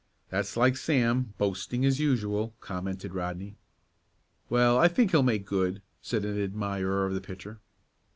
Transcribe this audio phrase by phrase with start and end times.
[0.29, 3.59] "That's like Sam boasting as usual," commented Rodney.
[4.49, 7.59] "Well, I think he'll make good," said an admirer of the pitcher.